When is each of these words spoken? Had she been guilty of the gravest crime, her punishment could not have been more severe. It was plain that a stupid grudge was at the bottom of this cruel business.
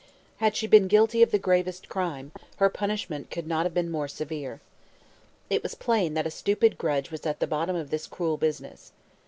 Had 0.37 0.55
she 0.55 0.65
been 0.65 0.87
guilty 0.87 1.21
of 1.21 1.29
the 1.29 1.37
gravest 1.37 1.87
crime, 1.87 2.31
her 2.57 2.69
punishment 2.71 3.29
could 3.29 3.45
not 3.45 3.67
have 3.67 3.73
been 3.75 3.91
more 3.91 4.07
severe. 4.07 4.59
It 5.47 5.61
was 5.61 5.75
plain 5.75 6.15
that 6.15 6.25
a 6.25 6.31
stupid 6.31 6.75
grudge 6.79 7.11
was 7.11 7.23
at 7.27 7.39
the 7.39 7.45
bottom 7.45 7.75
of 7.75 7.91
this 7.91 8.07
cruel 8.07 8.37
business. 8.37 8.93